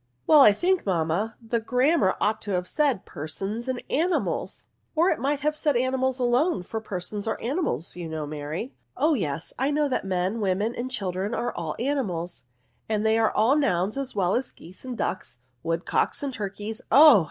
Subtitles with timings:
[0.01, 4.95] ^' Well, I think, mamma, the Grammar ought to have said persons and animals." *'
[4.95, 9.13] Or it might have said animals alone; for persons are animals, you know, Mary." Oh
[9.13, 12.41] yes, I know that men, women, and children are all animals;
[12.89, 17.19] and they are nouns as well as geese and ducks, woodcocks and turkeys: oh!